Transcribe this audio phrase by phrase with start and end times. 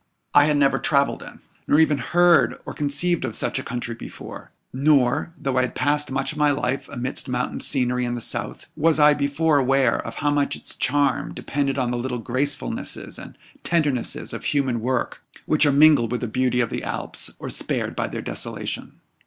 [0.33, 4.51] I had never travelled in, nor even heard or conceived of such a country before;
[4.73, 8.65] nor, though I had passed much of my life amidst mountain scenery in the south,
[8.75, 13.37] was I before aware how much of its charm depended on the little gracefulnesses and
[13.61, 17.95] tendernesses of human work, which are mingled with the beauty of the Alps, or spared
[17.95, 18.99] by their desolation.